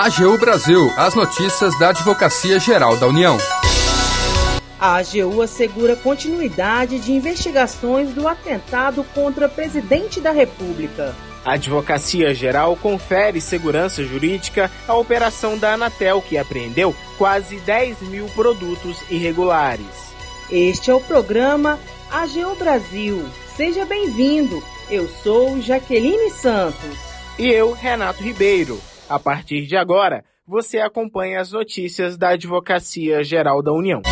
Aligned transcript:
AGU 0.00 0.38
Brasil, 0.38 0.92
as 0.96 1.16
notícias 1.16 1.76
da 1.76 1.88
Advocacia 1.88 2.60
Geral 2.60 2.96
da 2.98 3.08
União. 3.08 3.36
A 4.78 4.98
AGU 4.98 5.42
assegura 5.42 5.96
continuidade 5.96 7.00
de 7.00 7.12
investigações 7.12 8.10
do 8.10 8.28
atentado 8.28 9.02
contra 9.12 9.48
o 9.48 9.50
presidente 9.50 10.20
da 10.20 10.30
República. 10.30 11.16
A 11.44 11.54
Advocacia 11.54 12.32
Geral 12.32 12.76
confere 12.76 13.40
segurança 13.40 14.04
jurídica 14.04 14.70
à 14.86 14.94
operação 14.94 15.58
da 15.58 15.72
Anatel, 15.74 16.22
que 16.22 16.38
apreendeu 16.38 16.94
quase 17.18 17.56
10 17.56 18.02
mil 18.02 18.26
produtos 18.26 19.02
irregulares. 19.10 20.14
Este 20.48 20.92
é 20.92 20.94
o 20.94 21.00
programa 21.00 21.76
AGU 22.08 22.54
Brasil. 22.54 23.28
Seja 23.56 23.84
bem-vindo. 23.84 24.62
Eu 24.88 25.08
sou 25.08 25.60
Jaqueline 25.60 26.30
Santos. 26.30 26.96
E 27.36 27.48
eu, 27.48 27.72
Renato 27.72 28.22
Ribeiro. 28.22 28.80
A 29.08 29.18
partir 29.18 29.66
de 29.66 29.74
agora, 29.74 30.22
você 30.46 30.80
acompanha 30.80 31.40
as 31.40 31.52
notícias 31.52 32.18
da 32.18 32.30
Advocacia 32.30 33.24
Geral 33.24 33.62
da 33.62 33.72
União. 33.72 34.02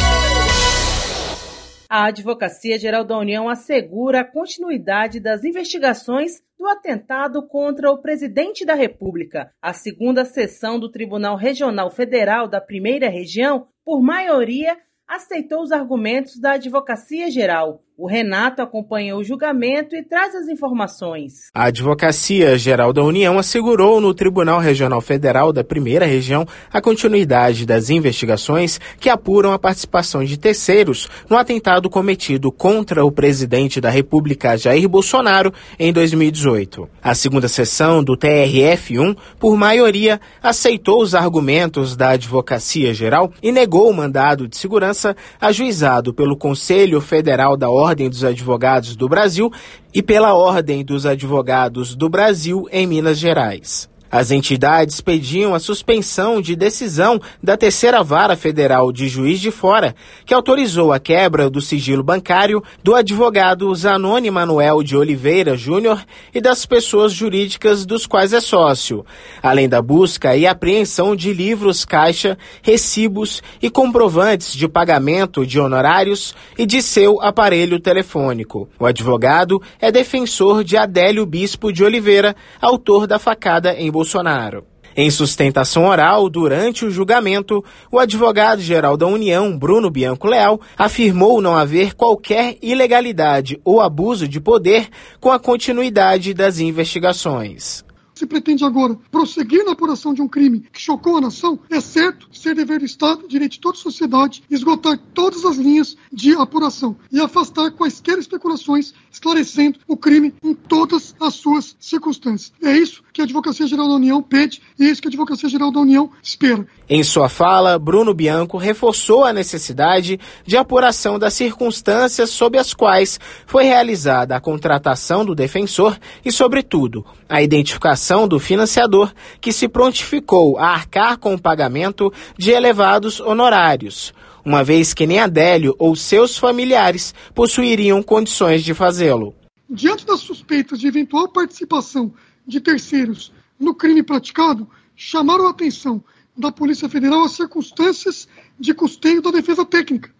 A 1.86 2.06
Advocacia 2.06 2.78
Geral 2.78 3.05
da 3.05 3.19
União 3.19 3.46
assegura 3.46 4.20
a 4.20 4.24
continuidade 4.24 5.20
das 5.20 5.45
investigações 5.45 6.42
do 6.59 6.66
atentado 6.66 7.46
contra 7.46 7.91
o 7.91 8.00
presidente 8.00 8.64
da 8.64 8.72
República. 8.72 9.52
A 9.60 9.74
segunda 9.74 10.24
sessão 10.24 10.80
do 10.80 10.91
Tribunal 10.91 11.36
Regional 11.36 11.91
Federal 11.91 12.48
da 12.48 12.60
Primeira 12.60 13.10
Região, 13.10 13.69
por 13.84 14.02
maioria, 14.02 14.78
aceitou 15.06 15.62
os 15.62 15.72
argumentos 15.72 16.41
da 16.41 16.52
Advocacia 16.52 17.30
Geral. 17.30 17.83
O 17.98 18.06
Renato 18.06 18.60
acompanhou 18.60 19.20
o 19.20 19.24
julgamento 19.24 19.96
e 19.96 20.02
traz 20.02 20.34
as 20.34 20.48
informações. 20.48 21.48
A 21.55 21.68
Advocacia 21.68 22.59
Geral 22.59 22.92
da 22.92 23.02
União 23.02 23.38
assegurou 23.38 24.02
no 24.02 24.12
Tribunal 24.12 24.60
Regional 24.60 25.00
Federal 25.00 25.50
da 25.50 25.64
Primeira 25.64 26.05
Região 26.05 26.46
a 26.70 26.78
continuidade 26.82 27.64
das 27.64 27.88
investigações 27.88 28.78
que 29.00 29.08
apuram 29.08 29.50
a 29.50 29.58
participação 29.58 30.22
de 30.22 30.36
terceiros 30.36 31.08
no 31.27 31.39
atentado 31.39 31.89
cometido 31.89 32.52
contra 32.52 33.02
o 33.02 33.11
presidente 33.11 33.80
da 33.80 33.89
República, 33.89 34.58
Jair 34.58 34.86
Bolsonaro, 34.86 35.50
em 35.78 35.91
2018. 35.91 36.86
A 37.02 37.14
segunda 37.14 37.48
sessão 37.48 38.05
do 38.05 38.14
TRF1, 38.14 39.17
por 39.41 39.56
maioria, 39.56 40.20
aceitou 40.42 41.00
os 41.00 41.14
argumentos 41.14 41.97
da 41.97 42.11
Advocacia 42.11 42.92
Geral 42.92 43.33
e 43.42 43.50
negou 43.50 43.89
o 43.89 43.94
mandado 43.94 44.47
de 44.47 44.58
segurança 44.58 45.17
ajuizado 45.41 46.12
pelo 46.12 46.36
Conselho 46.36 47.00
Federal 47.00 47.56
da 47.56 47.70
Ordem 47.70 47.86
Ordem 47.87 48.11
dos 48.11 48.25
Advogados 48.25 48.97
do 48.97 49.09
Brasil 49.09 49.51
e 49.95 50.03
pela 50.03 50.34
Ordem 50.34 50.84
dos 50.84 51.06
Advogados 51.06 51.95
do 51.95 52.09
Brasil 52.09 52.67
em 52.73 52.84
Minas 52.84 53.17
Gerais. 53.17 53.89
As 54.10 54.30
entidades 54.30 55.00
pediam 55.00 55.54
a 55.54 55.58
suspensão 55.58 56.40
de 56.40 56.54
decisão 56.54 57.20
da 57.42 57.56
terceira 57.56 58.02
vara 58.02 58.36
federal 58.36 58.92
de 58.92 59.08
Juiz 59.08 59.40
de 59.40 59.50
Fora, 59.50 59.94
que 60.24 60.32
autorizou 60.32 60.92
a 60.92 61.00
quebra 61.00 61.50
do 61.50 61.60
sigilo 61.60 62.02
bancário 62.02 62.62
do 62.82 62.94
advogado 62.94 63.74
Zanoni 63.74 64.30
Manuel 64.30 64.82
de 64.82 64.96
Oliveira 64.96 65.56
Júnior 65.56 66.04
e 66.32 66.40
das 66.40 66.64
pessoas 66.64 67.12
jurídicas 67.12 67.84
dos 67.84 68.06
quais 68.06 68.32
é 68.32 68.40
sócio, 68.40 69.04
além 69.42 69.68
da 69.68 69.82
busca 69.82 70.36
e 70.36 70.46
apreensão 70.46 71.16
de 71.16 71.32
livros 71.32 71.84
caixa, 71.84 72.38
recibos 72.62 73.42
e 73.60 73.68
comprovantes 73.68 74.52
de 74.54 74.68
pagamento 74.68 75.44
de 75.44 75.58
honorários 75.58 76.34
e 76.56 76.64
de 76.64 76.80
seu 76.80 77.20
aparelho 77.20 77.80
telefônico. 77.80 78.68
O 78.78 78.86
advogado 78.86 79.60
é 79.80 79.90
defensor 79.90 80.62
de 80.62 80.77
Adélio 80.77 81.27
Bispo 81.27 81.72
de 81.72 81.82
Oliveira, 81.82 82.36
autor 82.60 83.06
da 83.06 83.18
facada 83.18 83.74
em 83.74 83.90
Bolsonaro. 83.97 84.66
Em 84.94 85.11
sustentação 85.11 85.86
oral, 85.86 86.28
durante 86.28 86.84
o 86.84 86.91
julgamento, 86.91 87.64
o 87.91 87.98
advogado-geral 87.98 88.94
da 88.94 89.06
União, 89.06 89.56
Bruno 89.56 89.91
Bianco 89.91 90.27
Leal, 90.27 90.61
afirmou 90.77 91.41
não 91.41 91.56
haver 91.56 91.94
qualquer 91.94 92.58
ilegalidade 92.61 93.58
ou 93.64 93.80
abuso 93.80 94.29
de 94.29 94.39
poder 94.39 94.89
com 95.18 95.33
a 95.33 95.39
continuidade 95.39 96.34
das 96.34 96.58
investigações. 96.58 97.86
Se 98.16 98.24
pretende 98.24 98.64
agora 98.64 98.98
prosseguir 99.10 99.62
na 99.62 99.72
apuração 99.72 100.14
de 100.14 100.22
um 100.22 100.27
crime 100.27 100.60
que 100.72 100.80
chocou 100.80 101.18
a 101.18 101.20
nação, 101.20 101.58
é 101.70 101.82
certo 101.82 102.27
ser 102.32 102.54
dever 102.54 102.78
do 102.78 102.86
Estado, 102.86 103.28
direito 103.28 103.52
de 103.52 103.60
toda 103.60 103.77
a 103.77 103.80
sociedade, 103.80 104.42
esgotar 104.50 104.98
todas 105.12 105.44
as 105.44 105.58
linhas 105.58 105.98
de 106.10 106.32
apuração 106.32 106.96
e 107.12 107.20
afastar 107.20 107.72
quaisquer 107.72 108.18
especulações, 108.18 108.94
esclarecendo 109.12 109.80
o 109.86 109.98
crime 109.98 110.32
em 110.42 110.54
todas 110.54 111.14
as 111.20 111.34
suas 111.34 111.77
circunstâncias. 111.78 112.54
É 112.62 112.74
isso 112.74 113.02
que 113.12 113.20
a 113.20 113.24
Advocacia 113.24 113.66
Geral 113.66 113.86
da 113.86 113.96
União 113.96 114.22
pede 114.22 114.62
e 114.78 114.86
é 114.86 114.88
isso 114.88 115.02
que 115.02 115.08
a 115.08 115.10
Advocacia 115.10 115.50
Geral 115.50 115.70
da 115.70 115.80
União 115.80 116.10
espera. 116.22 116.66
Em 116.88 117.02
sua 117.02 117.28
fala, 117.28 117.78
Bruno 117.78 118.14
Bianco 118.14 118.56
reforçou 118.56 119.24
a 119.24 119.33
necessidade 119.33 120.18
de 120.46 120.56
apuração 120.56 121.18
das 121.18 121.34
circunstâncias 121.34 122.30
sob 122.30 122.56
as 122.56 122.72
quais 122.72 123.20
foi 123.44 123.64
realizada 123.64 124.34
a 124.34 124.40
contratação 124.40 125.22
do 125.22 125.34
defensor 125.34 125.98
e, 126.24 126.33
sobretudo, 126.33 127.04
a 127.28 127.42
identificação 127.42 128.06
do 128.28 128.38
financiador 128.38 129.12
que 129.40 129.52
se 129.52 129.69
prontificou 129.69 130.58
a 130.58 130.69
arcar 130.69 131.19
com 131.19 131.34
o 131.34 131.40
pagamento 131.40 132.12
de 132.38 132.52
elevados 132.52 133.19
honorários, 133.19 134.14
uma 134.44 134.62
vez 134.62 134.94
que 134.94 135.06
nem 135.06 135.19
Adélio 135.19 135.75
ou 135.76 135.96
seus 135.96 136.38
familiares 136.38 137.12
possuiriam 137.34 138.00
condições 138.02 138.62
de 138.62 138.75
fazê-lo. 138.75 139.34
Diante 139.69 140.06
das 140.06 140.20
suspeitas 140.20 140.78
de 140.78 140.87
eventual 140.87 141.28
participação 141.28 142.14
de 142.46 142.61
terceiros 142.61 143.32
no 143.58 143.75
crime 143.75 144.05
praticado, 144.05 144.69
chamaram 144.94 145.49
a 145.49 145.50
atenção 145.50 146.02
da 146.37 146.52
Polícia 146.52 146.88
Federal 146.88 147.25
as 147.25 147.32
circunstâncias 147.32 148.28
de 148.58 148.72
custeio 148.72 149.20
da 149.20 149.32
defesa 149.32 149.64
técnica, 149.64 150.14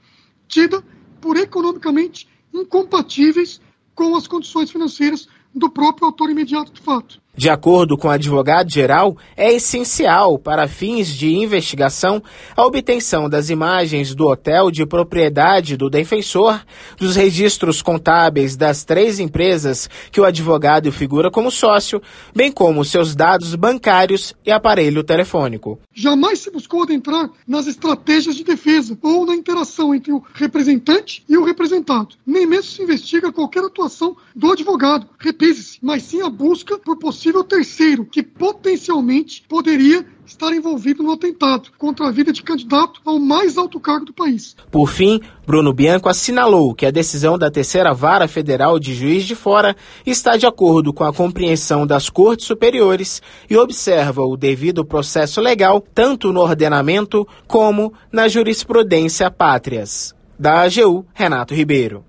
tida 0.49 0.83
por 1.21 1.37
economicamente 1.37 2.27
incompatíveis 2.53 3.61
com 3.95 4.17
as 4.17 4.27
condições 4.27 4.71
financeiras 4.71 5.29
do 5.55 5.71
próprio 5.71 6.07
autor 6.07 6.31
imediato 6.31 6.73
do 6.73 6.83
fato. 6.83 7.21
De 7.37 7.51
acordo 7.51 7.99
com 7.99 8.09
o 8.09 8.11
advogado-geral, 8.11 9.15
é 9.37 9.53
essencial 9.53 10.39
para 10.39 10.67
fins 10.67 11.09
de 11.09 11.35
investigação 11.35 12.23
a 12.57 12.65
obtenção 12.65 13.29
das 13.29 13.51
imagens 13.51 14.15
do 14.15 14.27
hotel 14.27 14.71
de 14.71 14.87
propriedade 14.87 15.77
do 15.77 15.91
defensor, 15.91 16.65
dos 16.97 17.15
registros 17.15 17.83
contábeis 17.83 18.57
das 18.57 18.85
três 18.85 19.21
empresas 19.21 19.87
que 20.11 20.19
o 20.19 20.25
advogado 20.25 20.91
figura 20.91 21.31
como 21.31 21.51
sócio, 21.51 22.01
bem 22.35 22.51
como 22.51 22.83
seus 22.87 23.15
dados 23.15 23.55
bancários 23.55 24.35
e 24.43 24.51
aparelho 24.51 25.05
telefônico. 25.05 25.79
Jamais 25.93 26.39
se 26.39 26.51
buscou 26.51 26.85
adentrar 26.85 27.29
nas 27.47 27.67
estratégias 27.67 28.35
de 28.35 28.45
defesa 28.45 28.97
ou 29.03 29.27
na 29.27 29.35
interação 29.35 29.95
entre 29.95 30.11
o 30.11 30.25
representante 30.33 31.23
e 31.29 31.37
o 31.37 31.45
representado. 31.45 32.17
Nem 32.27 32.47
mesmo 32.47 32.71
se 32.71 32.83
investiga 32.83 33.31
qualquer 33.31 33.63
atuação 33.63 34.17
do 34.35 34.51
advogado, 34.51 35.07
repise-se, 35.19 35.79
mas 35.83 36.03
sim 36.03 36.23
a 36.23 36.31
busca 36.31 36.79
por 36.79 36.97
possíveis 36.97 37.26
possível 37.27 37.43
terceiro 37.43 38.05
que 38.05 38.23
potencialmente 38.23 39.43
poderia 39.49 40.07
estar 40.25 40.53
envolvido 40.53 41.03
no 41.03 41.13
atentado 41.13 41.71
contra 41.77 42.07
a 42.07 42.11
vida 42.13 42.33
de 42.33 42.43
candidato 42.43 43.01
ao 43.05 43.19
mais 43.19 43.59
alto 43.59 43.81
cargo 43.81 44.07
do 44.07 44.13
país. 44.13 44.55
Por 44.71 44.89
fim, 44.89 45.21
Bruno 45.45 45.73
Bianco 45.73 46.09
assinalou 46.09 46.73
que 46.75 46.87
a 46.87 46.91
decisão 46.91 47.37
da 47.37 47.51
terceira 47.51 47.93
vara 47.93 48.29
federal 48.29 48.79
de 48.79 48.95
Juiz 48.95 49.25
de 49.25 49.35
Fora 49.35 49.77
está 50.05 50.37
de 50.37 50.47
acordo 50.47 50.93
com 50.93 51.03
a 51.03 51.13
compreensão 51.13 51.85
das 51.85 52.09
cortes 52.09 52.47
superiores 52.47 53.21
e 53.51 53.57
observa 53.57 54.23
o 54.23 54.37
devido 54.37 54.85
processo 54.85 55.41
legal 55.41 55.81
tanto 55.81 56.33
no 56.33 56.41
ordenamento 56.41 57.27
como 57.49 57.93
na 58.13 58.29
jurisprudência 58.29 59.31
pátrias. 59.31 60.15
Da 60.39 60.63
AGU, 60.63 61.05
Renato 61.15 61.55
Ribeiro. 61.55 62.05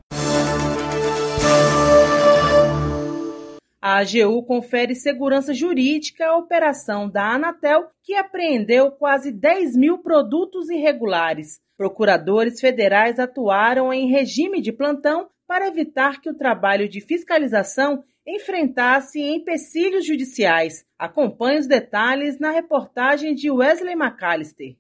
A 3.89 3.99
AGU 3.99 4.43
confere 4.43 4.93
segurança 4.93 5.53
jurídica 5.53 6.27
à 6.27 6.35
operação 6.35 7.09
da 7.09 7.35
Anatel, 7.35 7.87
que 8.03 8.15
apreendeu 8.15 8.91
quase 8.91 9.31
10 9.31 9.77
mil 9.77 9.99
produtos 9.99 10.69
irregulares. 10.69 11.61
Procuradores 11.77 12.59
federais 12.59 13.17
atuaram 13.17 13.93
em 13.93 14.11
regime 14.11 14.59
de 14.61 14.73
plantão 14.73 15.29
para 15.47 15.69
evitar 15.69 16.19
que 16.19 16.29
o 16.29 16.35
trabalho 16.35 16.89
de 16.89 16.99
fiscalização 16.99 18.03
enfrentasse 18.27 19.21
empecilhos 19.21 20.05
judiciais. 20.05 20.85
Acompanhe 20.99 21.59
os 21.59 21.65
detalhes 21.65 22.37
na 22.39 22.51
reportagem 22.51 23.33
de 23.33 23.49
Wesley 23.49 23.95
McAllister. 23.95 24.75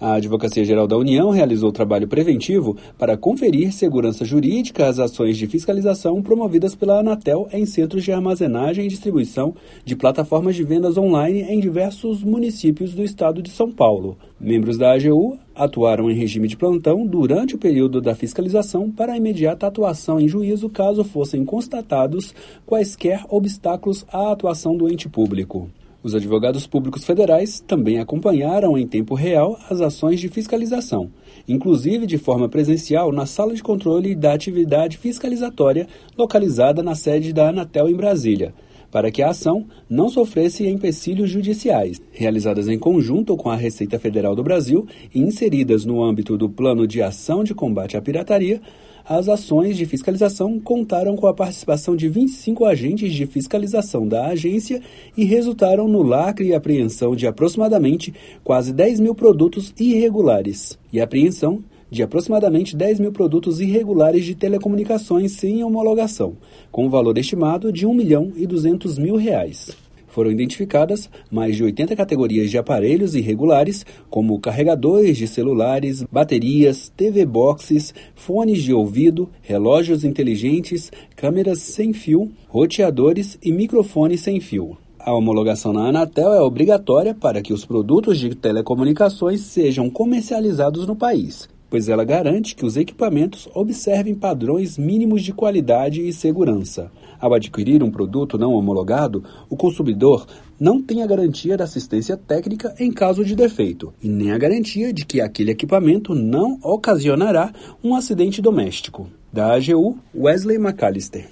A 0.00 0.14
Advocacia 0.14 0.64
Geral 0.64 0.86
da 0.86 0.96
União 0.96 1.30
realizou 1.30 1.72
trabalho 1.72 2.06
preventivo 2.06 2.76
para 2.96 3.16
conferir 3.16 3.72
segurança 3.72 4.24
jurídica 4.24 4.86
às 4.86 5.00
ações 5.00 5.36
de 5.36 5.48
fiscalização 5.48 6.22
promovidas 6.22 6.76
pela 6.76 7.00
Anatel 7.00 7.48
em 7.52 7.66
centros 7.66 8.04
de 8.04 8.12
armazenagem 8.12 8.84
e 8.84 8.88
distribuição 8.88 9.56
de 9.84 9.96
plataformas 9.96 10.54
de 10.54 10.62
vendas 10.62 10.96
online 10.96 11.42
em 11.42 11.58
diversos 11.58 12.22
municípios 12.22 12.94
do 12.94 13.02
estado 13.02 13.42
de 13.42 13.50
São 13.50 13.72
Paulo. 13.72 14.16
Membros 14.38 14.78
da 14.78 14.92
AGU 14.92 15.36
atuaram 15.52 16.08
em 16.08 16.14
regime 16.14 16.46
de 16.46 16.56
plantão 16.56 17.04
durante 17.04 17.56
o 17.56 17.58
período 17.58 18.00
da 18.00 18.14
fiscalização 18.14 18.88
para 18.88 19.16
imediata 19.16 19.66
atuação 19.66 20.20
em 20.20 20.28
juízo 20.28 20.68
caso 20.68 21.02
fossem 21.02 21.44
constatados 21.44 22.32
quaisquer 22.64 23.24
obstáculos 23.28 24.06
à 24.12 24.30
atuação 24.30 24.76
do 24.76 24.88
ente 24.88 25.08
público. 25.08 25.68
Os 26.00 26.14
advogados 26.14 26.64
públicos 26.64 27.04
federais 27.04 27.58
também 27.58 27.98
acompanharam 27.98 28.78
em 28.78 28.86
tempo 28.86 29.16
real 29.16 29.58
as 29.68 29.80
ações 29.80 30.20
de 30.20 30.28
fiscalização, 30.28 31.10
inclusive 31.46 32.06
de 32.06 32.16
forma 32.16 32.48
presencial 32.48 33.10
na 33.10 33.26
sala 33.26 33.52
de 33.52 33.64
controle 33.64 34.14
da 34.14 34.32
atividade 34.32 34.96
fiscalizatória 34.96 35.88
localizada 36.16 36.84
na 36.84 36.94
sede 36.94 37.32
da 37.32 37.48
Anatel 37.48 37.88
em 37.88 37.96
Brasília, 37.96 38.54
para 38.92 39.10
que 39.10 39.22
a 39.22 39.30
ação 39.30 39.66
não 39.90 40.08
sofresse 40.08 40.68
empecilhos 40.68 41.30
judiciais, 41.30 42.00
realizadas 42.12 42.68
em 42.68 42.78
conjunto 42.78 43.36
com 43.36 43.50
a 43.50 43.56
Receita 43.56 43.98
Federal 43.98 44.36
do 44.36 44.44
Brasil 44.44 44.86
e 45.12 45.18
inseridas 45.18 45.84
no 45.84 46.00
âmbito 46.00 46.38
do 46.38 46.48
Plano 46.48 46.86
de 46.86 47.02
Ação 47.02 47.42
de 47.42 47.54
Combate 47.54 47.96
à 47.96 48.00
Pirataria 48.00 48.62
as 49.08 49.26
ações 49.26 49.78
de 49.78 49.86
fiscalização 49.86 50.60
contaram 50.60 51.16
com 51.16 51.26
a 51.26 51.32
participação 51.32 51.96
de 51.96 52.10
25 52.10 52.66
agentes 52.66 53.14
de 53.14 53.24
fiscalização 53.24 54.06
da 54.06 54.26
agência 54.26 54.82
e 55.16 55.24
resultaram 55.24 55.88
no 55.88 56.02
lacre 56.02 56.48
e 56.48 56.54
apreensão 56.54 57.16
de 57.16 57.26
aproximadamente 57.26 58.12
quase 58.44 58.70
10 58.70 59.00
mil 59.00 59.14
produtos 59.14 59.72
irregulares 59.80 60.78
e 60.92 61.00
apreensão 61.00 61.64
de 61.90 62.02
aproximadamente 62.02 62.76
10 62.76 63.00
mil 63.00 63.10
produtos 63.10 63.60
irregulares 63.60 64.26
de 64.26 64.34
telecomunicações 64.34 65.32
sem 65.32 65.64
homologação, 65.64 66.36
com 66.70 66.90
valor 66.90 67.16
estimado 67.16 67.72
de 67.72 67.86
1 67.86 67.94
milhão 67.94 68.32
e 68.36 68.46
200 68.46 68.98
mil 68.98 69.16
reais 69.16 69.87
foram 70.08 70.30
identificadas 70.30 71.08
mais 71.30 71.56
de 71.56 71.62
80 71.62 71.94
categorias 71.94 72.50
de 72.50 72.58
aparelhos 72.58 73.14
irregulares, 73.14 73.86
como 74.10 74.40
carregadores 74.40 75.16
de 75.16 75.28
celulares, 75.28 76.02
baterias, 76.10 76.92
TV 76.96 77.24
boxes, 77.24 77.94
fones 78.14 78.62
de 78.62 78.72
ouvido, 78.72 79.28
relógios 79.42 80.04
inteligentes, 80.04 80.90
câmeras 81.14 81.60
sem 81.60 81.92
fio, 81.92 82.30
roteadores 82.48 83.38
e 83.42 83.52
microfones 83.52 84.20
sem 84.20 84.40
fio. 84.40 84.76
A 84.98 85.14
homologação 85.14 85.72
na 85.72 85.88
Anatel 85.88 86.32
é 86.34 86.42
obrigatória 86.42 87.14
para 87.14 87.40
que 87.40 87.52
os 87.52 87.64
produtos 87.64 88.18
de 88.18 88.34
telecomunicações 88.34 89.40
sejam 89.40 89.88
comercializados 89.88 90.86
no 90.86 90.96
país, 90.96 91.48
pois 91.70 91.88
ela 91.88 92.04
garante 92.04 92.54
que 92.54 92.66
os 92.66 92.76
equipamentos 92.76 93.48
observem 93.54 94.14
padrões 94.14 94.76
mínimos 94.76 95.22
de 95.22 95.32
qualidade 95.32 96.06
e 96.06 96.12
segurança. 96.12 96.90
Ao 97.20 97.34
adquirir 97.34 97.82
um 97.82 97.90
produto 97.90 98.38
não 98.38 98.52
homologado, 98.52 99.24
o 99.50 99.56
consumidor 99.56 100.26
não 100.58 100.82
tem 100.82 101.02
a 101.02 101.06
garantia 101.06 101.56
da 101.56 101.64
assistência 101.64 102.16
técnica 102.16 102.74
em 102.78 102.92
caso 102.92 103.24
de 103.24 103.34
defeito 103.34 103.92
e 104.02 104.08
nem 104.08 104.32
a 104.32 104.38
garantia 104.38 104.92
de 104.92 105.04
que 105.04 105.20
aquele 105.20 105.50
equipamento 105.50 106.14
não 106.14 106.58
ocasionará 106.62 107.52
um 107.82 107.94
acidente 107.94 108.40
doméstico. 108.40 109.08
Da 109.32 109.54
AGU, 109.54 109.98
Wesley 110.14 110.58
McAllister. 110.58 111.28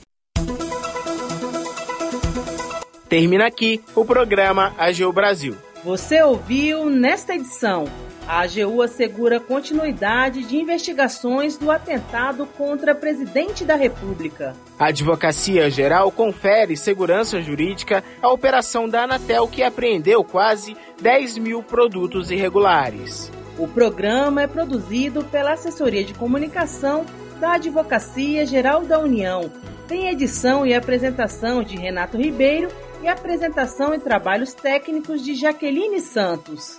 Termina 3.08 3.46
aqui 3.46 3.80
o 3.94 4.04
programa 4.04 4.74
AGU 4.76 5.12
Brasil. 5.12 5.54
Você 5.84 6.20
ouviu 6.20 6.90
nesta 6.90 7.34
edição 7.34 7.84
a 8.26 8.40
AGU 8.40 8.82
assegura 8.82 9.38
continuidade 9.38 10.42
de 10.44 10.56
investigações 10.56 11.56
do 11.56 11.70
atentado 11.70 12.44
contra 12.44 12.94
presidente 12.94 13.64
da 13.64 13.76
República. 13.76 14.54
A 14.78 14.86
Advocacia 14.86 15.70
Geral 15.70 16.10
confere 16.10 16.76
segurança 16.76 17.40
jurídica 17.40 18.02
à 18.20 18.28
operação 18.28 18.88
da 18.88 19.04
Anatel 19.04 19.46
que 19.46 19.62
apreendeu 19.62 20.24
quase 20.24 20.76
10 21.00 21.38
mil 21.38 21.62
produtos 21.62 22.30
irregulares. 22.30 23.30
O 23.58 23.68
programa 23.68 24.42
é 24.42 24.46
produzido 24.46 25.24
pela 25.24 25.52
Assessoria 25.52 26.04
de 26.04 26.12
Comunicação 26.12 27.06
da 27.40 27.52
Advocacia 27.52 28.44
Geral 28.44 28.84
da 28.84 28.98
União. 28.98 29.50
Tem 29.86 30.08
edição 30.08 30.66
e 30.66 30.74
apresentação 30.74 31.62
de 31.62 31.76
Renato 31.76 32.16
Ribeiro 32.16 32.68
e 33.02 33.08
apresentação 33.08 33.94
e 33.94 33.98
trabalhos 33.98 34.52
técnicos 34.52 35.22
de 35.22 35.34
Jaqueline 35.34 36.00
Santos. 36.00 36.78